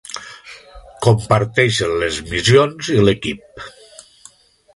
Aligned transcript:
Comparteixen 1.07 1.93
les 2.05 2.17
missions 2.33 2.91
i 2.95 2.99
l'equip. 3.05 3.65